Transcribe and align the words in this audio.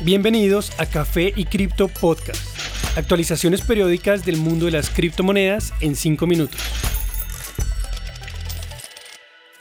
Bienvenidos 0.00 0.70
a 0.78 0.86
Café 0.86 1.32
y 1.34 1.44
Cripto 1.44 1.88
Podcast. 1.88 2.40
Actualizaciones 2.96 3.62
periódicas 3.62 4.24
del 4.24 4.36
mundo 4.36 4.66
de 4.66 4.70
las 4.70 4.90
criptomonedas 4.90 5.72
en 5.80 5.96
5 5.96 6.24
minutos. 6.24 6.60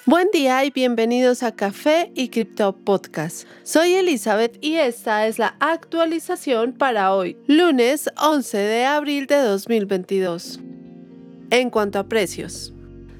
Buen 0.06 0.30
día 0.32 0.64
y 0.64 0.70
bienvenidos 0.70 1.42
a 1.42 1.56
Café 1.56 2.12
y 2.14 2.30
Cripto 2.30 2.78
Podcast. 2.78 3.48
Soy 3.64 3.94
Elizabeth 3.96 4.64
y 4.64 4.76
esta 4.76 5.26
es 5.26 5.40
la 5.40 5.56
actualización 5.60 6.74
para 6.74 7.16
hoy, 7.16 7.36
lunes 7.48 8.08
11 8.16 8.58
de 8.60 8.86
abril 8.86 9.26
de 9.26 9.38
2022. 9.38 10.60
En 11.50 11.72
cuanto 11.72 11.98
a 11.98 12.08
precios. 12.08 12.76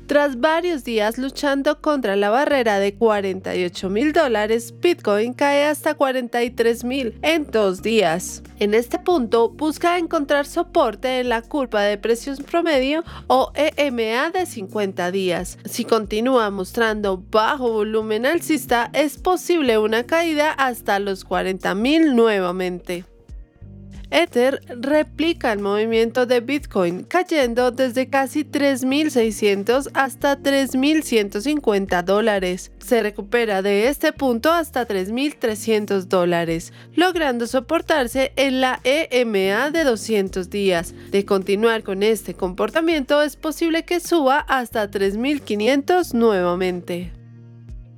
Tras 0.08 0.40
varios 0.40 0.86
días 0.86 1.18
luchando 1.18 1.82
contra 1.82 2.16
la 2.16 2.30
barrera 2.30 2.80
de 2.80 2.96
48 2.96 3.90
mil 3.90 4.14
dólares, 4.14 4.74
Bitcoin 4.80 5.34
cae 5.34 5.66
hasta 5.66 5.96
43 5.96 6.86
mil 6.86 7.20
en 7.22 7.44
dos 7.52 7.82
días. 7.82 8.42
En 8.58 8.74
este 8.74 9.00
punto, 9.00 9.50
busca 9.50 9.98
encontrar 9.98 10.46
soporte 10.46 11.20
en 11.20 11.28
la 11.28 11.42
curva 11.42 11.82
de 11.82 11.98
precios 11.98 12.40
promedio 12.40 13.04
o 13.28 13.52
EMA 13.54 14.32
de 14.32 14.46
50 14.46 15.12
días. 15.12 15.58
Si 15.66 15.84
continúa 15.84 16.50
mostrando 16.52 17.22
bajo 17.30 17.74
volumen 17.74 18.26
alcista, 18.26 18.90
es 18.94 19.18
posible 19.18 19.78
una 19.78 20.04
caída 20.04 20.54
hasta 20.54 21.00
los 21.00 21.26
40 21.26 21.76
mil 21.76 22.16
nuevamente. 22.16 23.04
Ether 24.12 24.62
replica 24.70 25.52
el 25.52 25.60
movimiento 25.60 26.26
de 26.26 26.40
Bitcoin, 26.40 27.04
cayendo 27.04 27.72
desde 27.72 28.10
casi 28.10 28.44
3.600 28.44 29.90
hasta 29.94 30.38
3.150 30.40 32.04
dólares. 32.04 32.72
Se 32.80 33.02
recupera 33.02 33.62
de 33.62 33.88
este 33.88 34.14
punto 34.14 34.52
hasta 34.52 34.88
3.300 34.88 36.04
dólares, 36.04 36.74
logrando 36.96 37.48
soportarse 37.48 38.32
en 38.36 38.62
la 38.62 38.80
EMA 38.84 39.72
de 39.72 39.84
200 39.84 40.50
días. 40.50 40.94
De 41.12 41.26
continuar 41.26 41.84
con 41.84 42.04
este 42.04 42.34
comportamiento 42.34 43.22
es 43.22 43.36
posible 43.36 43.84
que 43.84 44.00
suba 44.00 44.40
hasta 44.40 44.90
3.500 44.90 46.14
nuevamente. 46.14 47.17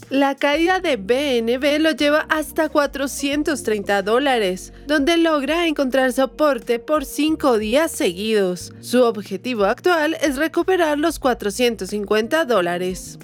La 0.09 0.33
caída 0.33 0.79
de 0.79 0.97
BNB 0.97 1.79
lo 1.79 1.91
lleva 1.91 2.25
hasta 2.29 2.67
430 2.69 4.01
dólares, 4.01 4.73
donde 4.87 5.17
logra 5.17 5.67
encontrar 5.67 6.13
soporte 6.13 6.79
por 6.79 7.05
5 7.05 7.59
días 7.59 7.91
seguidos. 7.91 8.73
Su 8.81 9.03
objetivo 9.03 9.65
actual 9.65 10.17
es 10.19 10.37
recuperar 10.37 10.97
los 10.97 11.19
450 11.19 12.45
dólares. 12.45 13.19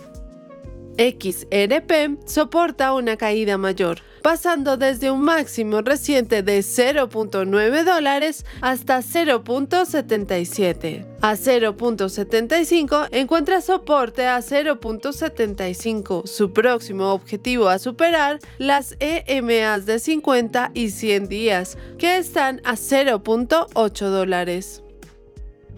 XRP 1.00 2.20
soporta 2.28 2.94
una 2.94 3.18
caída 3.18 3.58
mayor, 3.58 4.02
pasando 4.26 4.76
desde 4.76 5.12
un 5.12 5.22
máximo 5.22 5.82
reciente 5.82 6.42
de 6.42 6.62
0.9 6.62 7.84
dólares 7.84 8.44
hasta 8.60 8.98
0.77. 8.98 11.06
A 11.22 11.36
0.75 11.36 13.10
encuentra 13.12 13.62
soporte 13.62 14.26
a 14.26 14.40
0.75, 14.40 16.26
su 16.26 16.54
próximo 16.54 17.14
objetivo 17.14 17.70
a 17.70 17.78
superar 17.78 18.40
las 18.58 18.96
EMAs 19.00 19.86
de 19.86 20.00
50 20.00 20.72
y 20.74 20.90
100 20.90 21.30
días, 21.30 21.78
que 22.00 22.18
están 22.18 22.62
a 22.64 22.74
0.8 22.74 24.10
dólares. 24.10 24.85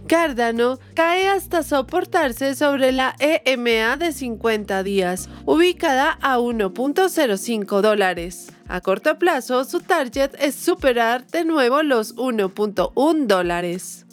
Cardano 0.07 0.79
cae 0.93 1.27
hasta 1.27 1.63
soportarse 1.63 2.55
sobre 2.55 2.91
la 2.91 3.15
EMA 3.19 3.97
de 3.97 4.13
50 4.13 4.81
días, 4.83 5.29
ubicada 5.45 6.17
a 6.21 6.39
1.05 6.39 7.81
dólares. 7.81 8.53
A 8.69 8.81
corto 8.81 9.19
plazo, 9.19 9.65
su 9.65 9.81
target 9.81 10.31
es 10.39 10.55
superar 10.55 11.27
de 11.27 11.43
nuevo 11.45 11.83
los 11.83 12.15
1.1 12.15 13.27
dólares. 13.27 14.05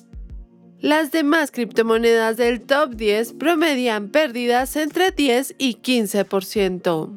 Las 0.81 1.12
demás 1.12 1.51
criptomonedas 1.51 2.36
del 2.36 2.61
top 2.61 2.95
10 2.95 3.35
promedian 3.35 4.08
pérdidas 4.08 4.77
entre 4.77 5.13
10 5.13 5.55
y 5.58 5.77
15%. 5.77 7.11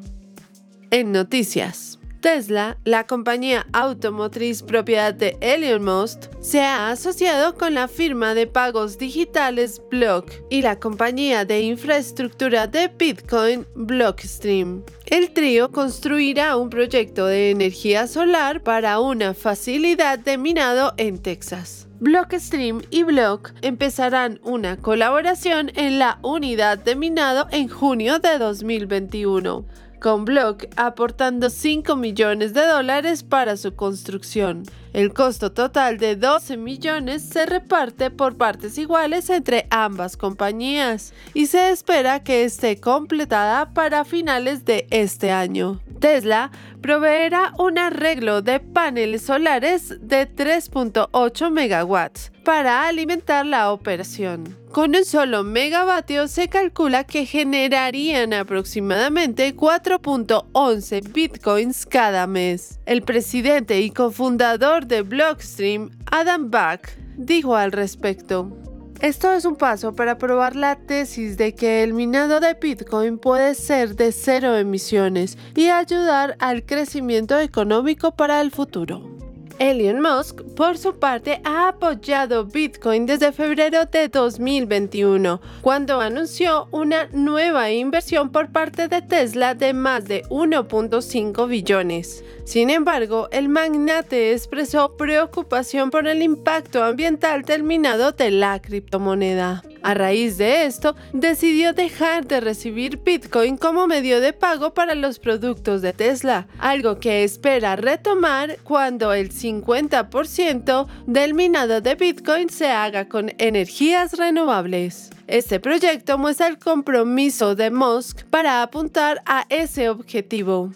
En 0.90 1.12
noticias. 1.12 1.97
Tesla, 2.20 2.78
la 2.84 3.06
compañía 3.06 3.66
automotriz 3.72 4.62
propiedad 4.62 5.14
de 5.14 5.36
Elon 5.40 5.84
Musk, 5.84 6.30
se 6.40 6.60
ha 6.60 6.90
asociado 6.90 7.54
con 7.54 7.74
la 7.74 7.88
firma 7.88 8.34
de 8.34 8.46
pagos 8.46 8.98
digitales 8.98 9.80
Block 9.90 10.32
y 10.50 10.62
la 10.62 10.80
compañía 10.80 11.44
de 11.44 11.60
infraestructura 11.60 12.66
de 12.66 12.88
Bitcoin 12.88 13.66
Blockstream. 13.74 14.82
El 15.06 15.30
trío 15.30 15.70
construirá 15.70 16.56
un 16.56 16.70
proyecto 16.70 17.26
de 17.26 17.50
energía 17.50 18.06
solar 18.06 18.62
para 18.62 19.00
una 19.00 19.32
facilidad 19.34 20.18
de 20.18 20.38
minado 20.38 20.94
en 20.96 21.18
Texas. 21.18 21.86
Blockstream 22.00 22.82
y 22.90 23.02
Block 23.02 23.52
empezarán 23.62 24.38
una 24.44 24.76
colaboración 24.76 25.72
en 25.74 25.98
la 25.98 26.18
unidad 26.22 26.78
de 26.78 26.94
minado 26.94 27.48
en 27.50 27.68
junio 27.68 28.18
de 28.18 28.38
2021 28.38 29.87
con 29.98 30.24
Block 30.24 30.66
aportando 30.76 31.50
5 31.50 31.96
millones 31.96 32.54
de 32.54 32.66
dólares 32.66 33.22
para 33.22 33.56
su 33.56 33.74
construcción. 33.74 34.64
El 34.92 35.12
costo 35.12 35.52
total 35.52 35.98
de 35.98 36.16
12 36.16 36.56
millones 36.56 37.22
se 37.22 37.46
reparte 37.46 38.10
por 38.10 38.36
partes 38.36 38.78
iguales 38.78 39.30
entre 39.30 39.66
ambas 39.70 40.16
compañías 40.16 41.12
y 41.34 41.46
se 41.46 41.70
espera 41.70 42.22
que 42.22 42.44
esté 42.44 42.80
completada 42.80 43.72
para 43.74 44.04
finales 44.04 44.64
de 44.64 44.86
este 44.90 45.30
año. 45.30 45.80
Tesla 45.98 46.50
proveerá 46.80 47.52
un 47.58 47.78
arreglo 47.78 48.42
de 48.42 48.60
paneles 48.60 49.22
solares 49.22 49.96
de 50.00 50.28
3.8 50.28 51.50
megawatts 51.50 52.32
para 52.44 52.86
alimentar 52.86 53.44
la 53.44 53.72
operación. 53.72 54.56
Con 54.72 54.94
un 54.94 55.04
solo 55.04 55.44
megavatio 55.44 56.28
se 56.28 56.48
calcula 56.48 57.04
que 57.04 57.26
generarían 57.26 58.32
aproximadamente 58.32 59.56
4.11 59.56 61.12
bitcoins 61.12 61.86
cada 61.86 62.26
mes. 62.26 62.78
El 62.86 63.02
presidente 63.02 63.80
y 63.80 63.90
cofundador 63.90 64.86
de 64.86 65.02
Blockstream, 65.02 65.90
Adam 66.10 66.50
Back, 66.50 66.96
dijo 67.16 67.56
al 67.56 67.72
respecto. 67.72 68.67
Esto 69.00 69.32
es 69.32 69.44
un 69.44 69.54
paso 69.54 69.92
para 69.92 70.18
probar 70.18 70.56
la 70.56 70.74
tesis 70.74 71.36
de 71.36 71.54
que 71.54 71.84
el 71.84 71.94
minado 71.94 72.40
de 72.40 72.54
Bitcoin 72.54 73.18
puede 73.18 73.54
ser 73.54 73.94
de 73.94 74.10
cero 74.10 74.56
emisiones 74.56 75.38
y 75.54 75.68
ayudar 75.68 76.36
al 76.40 76.64
crecimiento 76.64 77.38
económico 77.38 78.10
para 78.16 78.40
el 78.40 78.50
futuro. 78.50 79.17
Elon 79.58 80.00
Musk, 80.00 80.42
por 80.54 80.78
su 80.78 80.98
parte, 80.98 81.40
ha 81.44 81.68
apoyado 81.68 82.44
Bitcoin 82.44 83.06
desde 83.06 83.32
febrero 83.32 83.86
de 83.86 84.08
2021, 84.08 85.40
cuando 85.62 86.00
anunció 86.00 86.68
una 86.70 87.08
nueva 87.12 87.70
inversión 87.70 88.30
por 88.30 88.50
parte 88.50 88.88
de 88.88 89.02
Tesla 89.02 89.54
de 89.54 89.72
más 89.72 90.06
de 90.06 90.22
1.5 90.30 91.48
billones. 91.48 92.24
Sin 92.44 92.70
embargo, 92.70 93.28
el 93.32 93.48
magnate 93.48 94.32
expresó 94.32 94.96
preocupación 94.96 95.90
por 95.90 96.06
el 96.06 96.22
impacto 96.22 96.84
ambiental 96.84 97.44
terminado 97.44 98.12
de 98.12 98.30
la 98.30 98.60
criptomoneda. 98.60 99.64
A 99.82 99.94
raíz 99.94 100.38
de 100.38 100.66
esto, 100.66 100.96
decidió 101.12 101.72
dejar 101.72 102.26
de 102.26 102.40
recibir 102.40 102.98
Bitcoin 102.98 103.56
como 103.56 103.86
medio 103.86 104.20
de 104.20 104.32
pago 104.32 104.74
para 104.74 104.94
los 104.94 105.18
productos 105.18 105.82
de 105.82 105.92
Tesla, 105.92 106.46
algo 106.58 106.98
que 106.98 107.24
espera 107.24 107.76
retomar 107.76 108.58
cuando 108.64 109.12
el 109.12 109.30
50% 109.30 110.86
del 111.06 111.34
minado 111.34 111.80
de 111.80 111.94
Bitcoin 111.94 112.50
se 112.50 112.68
haga 112.68 113.08
con 113.08 113.32
energías 113.38 114.14
renovables. 114.18 115.10
Este 115.26 115.60
proyecto 115.60 116.18
muestra 116.18 116.48
el 116.48 116.58
compromiso 116.58 117.54
de 117.54 117.70
Musk 117.70 118.24
para 118.24 118.62
apuntar 118.62 119.22
a 119.26 119.44
ese 119.48 119.88
objetivo. 119.88 120.72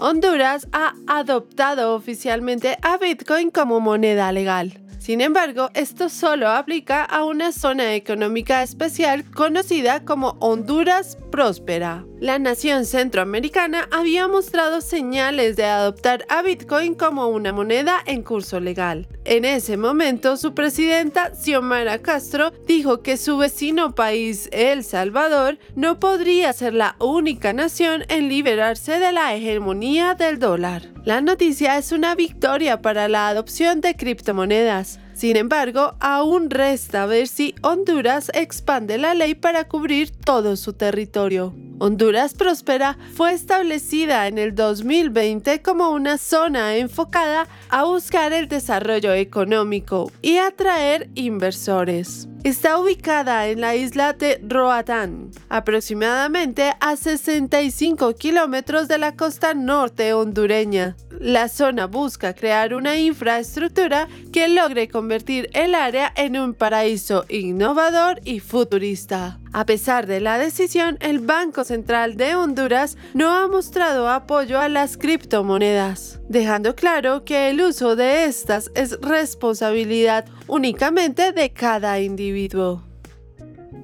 Honduras 0.00 0.66
ha 0.72 0.94
adoptado 1.06 1.94
oficialmente 1.94 2.76
a 2.82 2.98
Bitcoin 2.98 3.50
como 3.50 3.78
moneda 3.80 4.32
legal. 4.32 4.83
Sin 5.04 5.20
embargo, 5.20 5.68
esto 5.74 6.08
solo 6.08 6.48
aplica 6.48 7.04
a 7.04 7.24
una 7.24 7.52
zona 7.52 7.94
económica 7.94 8.62
especial 8.62 9.30
conocida 9.30 10.02
como 10.02 10.38
Honduras 10.40 11.18
Próspera. 11.30 12.06
La 12.20 12.38
nación 12.38 12.86
centroamericana 12.86 13.86
había 13.90 14.28
mostrado 14.28 14.80
señales 14.80 15.56
de 15.56 15.66
adoptar 15.66 16.24
a 16.30 16.40
Bitcoin 16.40 16.94
como 16.94 17.28
una 17.28 17.52
moneda 17.52 18.00
en 18.06 18.22
curso 18.22 18.60
legal. 18.60 19.06
En 19.26 19.44
ese 19.44 19.76
momento, 19.76 20.38
su 20.38 20.54
presidenta 20.54 21.34
Xiomara 21.34 21.98
Castro 21.98 22.52
dijo 22.66 23.02
que 23.02 23.18
su 23.18 23.36
vecino 23.36 23.94
país, 23.94 24.48
El 24.52 24.84
Salvador, 24.84 25.58
no 25.76 26.00
podría 26.00 26.50
ser 26.54 26.72
la 26.72 26.96
única 26.98 27.52
nación 27.52 28.04
en 28.08 28.30
liberarse 28.30 28.98
de 28.98 29.12
la 29.12 29.34
hegemonía 29.34 30.14
del 30.14 30.38
dólar. 30.38 30.93
La 31.04 31.20
noticia 31.20 31.76
es 31.76 31.92
una 31.92 32.14
victoria 32.14 32.80
para 32.80 33.08
la 33.08 33.28
adopción 33.28 33.82
de 33.82 33.94
criptomonedas. 33.94 34.98
Sin 35.12 35.36
embargo, 35.36 35.96
aún 36.00 36.48
resta 36.48 37.04
ver 37.04 37.28
si 37.28 37.54
Honduras 37.60 38.30
expande 38.32 38.96
la 38.96 39.12
ley 39.12 39.34
para 39.34 39.68
cubrir 39.68 40.10
todo 40.10 40.56
su 40.56 40.72
territorio. 40.72 41.54
Honduras 41.78 42.32
Próspera 42.32 42.96
fue 43.14 43.34
establecida 43.34 44.28
en 44.28 44.38
el 44.38 44.54
2020 44.54 45.60
como 45.60 45.90
una 45.90 46.16
zona 46.16 46.76
enfocada 46.76 47.48
a 47.68 47.84
buscar 47.84 48.32
el 48.32 48.48
desarrollo 48.48 49.12
económico 49.12 50.10
y 50.22 50.38
atraer 50.38 51.10
inversores. 51.14 52.28
Está 52.44 52.76
ubicada 52.78 53.48
en 53.48 53.62
la 53.62 53.74
isla 53.74 54.12
de 54.12 54.38
Roatán, 54.46 55.30
aproximadamente 55.48 56.74
a 56.78 56.94
65 56.94 58.16
kilómetros 58.16 58.86
de 58.86 58.98
la 58.98 59.16
costa 59.16 59.54
norte 59.54 60.12
hondureña. 60.12 60.94
La 61.18 61.48
zona 61.48 61.86
busca 61.86 62.34
crear 62.34 62.74
una 62.74 62.98
infraestructura 62.98 64.08
que 64.30 64.48
logre 64.48 64.88
convertir 64.88 65.48
el 65.54 65.74
área 65.74 66.12
en 66.16 66.38
un 66.38 66.52
paraíso 66.52 67.24
innovador 67.30 68.20
y 68.26 68.40
futurista. 68.40 69.40
A 69.54 69.64
pesar 69.64 70.06
de 70.06 70.20
la 70.20 70.36
decisión, 70.36 70.98
el 71.00 71.20
Banco 71.20 71.64
Central 71.64 72.16
de 72.16 72.34
Honduras 72.34 72.98
no 73.14 73.32
ha 73.32 73.48
mostrado 73.48 74.10
apoyo 74.10 74.60
a 74.60 74.68
las 74.68 74.98
criptomonedas, 74.98 76.20
dejando 76.28 76.74
claro 76.74 77.24
que 77.24 77.50
el 77.50 77.60
uso 77.60 77.96
de 77.96 78.24
estas 78.24 78.70
es 78.74 78.98
responsabilidad 79.00 80.26
únicamente 80.46 81.32
de 81.32 81.50
cada 81.52 82.00
individuo. 82.00 82.82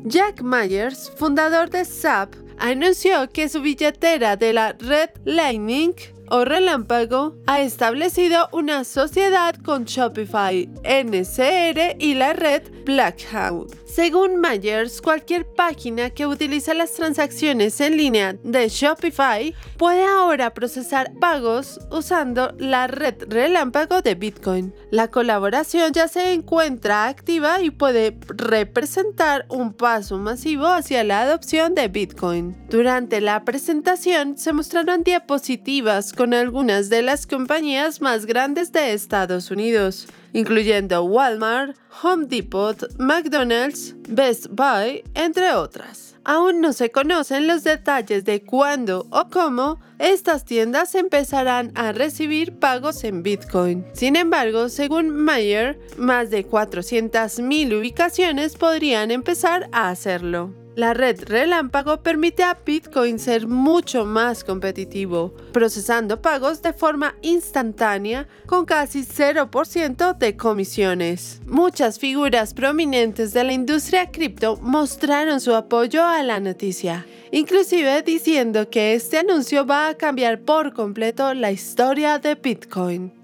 Jack 0.04 0.42
Myers, 0.42 1.12
fundador 1.16 1.68
de 1.70 1.84
SAP, 1.84 2.34
anunció 2.58 3.28
que 3.30 3.48
su 3.48 3.60
billetera 3.60 4.36
de 4.36 4.52
la 4.52 4.72
red 4.72 5.10
Lightning 5.24 5.94
o 6.30 6.44
Relámpago 6.44 7.36
ha 7.46 7.60
establecido 7.60 8.48
una 8.52 8.84
sociedad 8.84 9.54
con 9.56 9.84
Shopify, 9.84 10.68
NCR 10.84 11.96
y 11.98 12.14
la 12.14 12.32
red 12.32 12.62
Blackhound. 12.84 13.76
Según 13.84 14.40
Myers, 14.40 15.02
cualquier 15.02 15.44
página 15.44 16.10
que 16.10 16.26
utiliza 16.26 16.74
las 16.74 16.92
transacciones 16.92 17.80
en 17.80 17.96
línea 17.96 18.36
de 18.44 18.68
Shopify 18.68 19.52
puede 19.76 20.04
ahora 20.04 20.54
procesar 20.54 21.12
pagos 21.20 21.80
usando 21.90 22.54
la 22.58 22.86
red 22.86 23.24
relámpago 23.28 24.00
de 24.00 24.14
Bitcoin. 24.14 24.72
La 24.92 25.08
colaboración 25.08 25.92
ya 25.92 26.06
se 26.06 26.32
encuentra 26.32 27.08
activa 27.08 27.60
y 27.60 27.70
puede 27.70 28.16
representar 28.28 29.46
un 29.48 29.72
paso 29.72 30.18
masivo 30.18 30.66
hacia 30.68 31.02
la 31.02 31.22
adopción 31.22 31.74
de 31.74 31.88
Bitcoin. 31.88 32.56
Durante 32.68 33.20
la 33.20 33.44
presentación 33.44 34.38
se 34.38 34.52
mostraron 34.52 35.02
diapositivas 35.02 36.12
con 36.20 36.34
algunas 36.34 36.90
de 36.90 37.00
las 37.00 37.26
compañías 37.26 38.02
más 38.02 38.26
grandes 38.26 38.72
de 38.72 38.92
Estados 38.92 39.50
Unidos 39.50 40.06
incluyendo 40.34 41.02
Walmart, 41.02 41.78
Home 42.02 42.26
Depot, 42.26 42.76
McDonald's, 42.98 43.94
Best 44.06 44.48
Buy, 44.50 45.02
entre 45.14 45.54
otras. 45.54 46.16
Aún 46.22 46.60
no 46.60 46.74
se 46.74 46.90
conocen 46.90 47.46
los 47.46 47.64
detalles 47.64 48.26
de 48.26 48.42
cuándo 48.42 49.06
o 49.10 49.30
cómo 49.30 49.80
estas 49.98 50.44
tiendas 50.44 50.94
empezarán 50.94 51.72
a 51.74 51.92
recibir 51.92 52.58
pagos 52.58 53.02
en 53.04 53.22
Bitcoin. 53.22 53.86
Sin 53.94 54.14
embargo, 54.14 54.68
según 54.68 55.08
Mayer, 55.08 55.80
más 55.96 56.28
de 56.28 56.46
400.000 56.46 57.78
ubicaciones 57.78 58.56
podrían 58.56 59.10
empezar 59.10 59.70
a 59.72 59.88
hacerlo. 59.88 60.59
La 60.76 60.94
red 60.94 61.24
relámpago 61.24 62.00
permite 62.02 62.44
a 62.44 62.56
Bitcoin 62.64 63.18
ser 63.18 63.48
mucho 63.48 64.04
más 64.04 64.44
competitivo, 64.44 65.34
procesando 65.52 66.22
pagos 66.22 66.62
de 66.62 66.72
forma 66.72 67.16
instantánea 67.22 68.28
con 68.46 68.64
casi 68.64 69.02
0% 69.02 70.16
de 70.16 70.36
comisiones. 70.36 71.40
Muchas 71.44 71.98
figuras 71.98 72.54
prominentes 72.54 73.32
de 73.32 73.44
la 73.44 73.52
industria 73.52 74.10
cripto 74.12 74.58
mostraron 74.62 75.40
su 75.40 75.54
apoyo 75.54 76.04
a 76.04 76.22
la 76.22 76.38
noticia, 76.38 77.04
inclusive 77.32 78.02
diciendo 78.02 78.70
que 78.70 78.94
este 78.94 79.18
anuncio 79.18 79.66
va 79.66 79.88
a 79.88 79.94
cambiar 79.94 80.40
por 80.40 80.72
completo 80.72 81.34
la 81.34 81.50
historia 81.50 82.20
de 82.20 82.36
Bitcoin. 82.36 83.19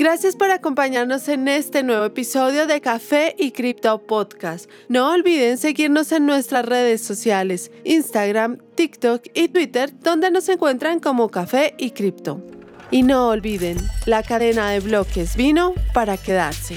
Gracias 0.00 0.36
por 0.36 0.52
acompañarnos 0.52 1.26
en 1.26 1.48
este 1.48 1.82
nuevo 1.82 2.04
episodio 2.04 2.68
de 2.68 2.80
Café 2.80 3.34
y 3.36 3.50
Cripto 3.50 3.98
Podcast. 4.06 4.70
No 4.88 5.10
olviden 5.10 5.58
seguirnos 5.58 6.12
en 6.12 6.24
nuestras 6.24 6.64
redes 6.64 7.02
sociales, 7.02 7.72
Instagram, 7.82 8.58
TikTok 8.76 9.24
y 9.34 9.48
Twitter, 9.48 9.92
donde 9.98 10.30
nos 10.30 10.48
encuentran 10.48 11.00
como 11.00 11.30
Café 11.30 11.74
y 11.78 11.90
Cripto. 11.90 12.40
Y 12.92 13.02
no 13.02 13.26
olviden, 13.26 13.76
la 14.06 14.22
cadena 14.22 14.70
de 14.70 14.78
bloques 14.78 15.34
vino 15.34 15.74
para 15.92 16.16
quedarse. 16.16 16.76